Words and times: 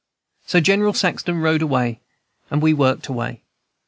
"So 0.47 0.59
General 0.59 0.93
Saxton 0.95 1.37
rode 1.41 1.61
away, 1.61 1.99
and 2.49 2.59
we 2.63 2.73
worked 2.73 3.07
away. 3.07 3.43